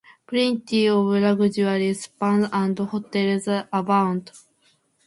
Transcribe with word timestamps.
Plenty 0.25 0.87
of 0.89 1.05
luxury 1.05 1.93
spas 1.93 2.49
and 2.51 2.79
hotels 2.79 3.47
abound. 3.71 4.31